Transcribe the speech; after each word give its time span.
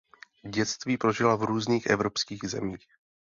Dětství 0.49 0.97
prožila 0.97 1.35
v 1.35 1.43
různých 1.43 1.85
evropských 1.85 2.41
zemích. 2.45 2.87